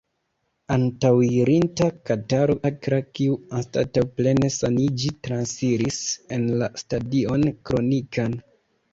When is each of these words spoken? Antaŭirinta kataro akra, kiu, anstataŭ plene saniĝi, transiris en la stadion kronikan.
Antaŭirinta 0.75 1.89
kataro 2.09 2.55
akra, 2.69 2.97
kiu, 3.19 3.35
anstataŭ 3.59 4.03
plene 4.21 4.49
saniĝi, 4.55 5.11
transiris 5.27 5.99
en 6.39 6.47
la 6.63 6.71
stadion 6.85 7.45
kronikan. 7.71 8.35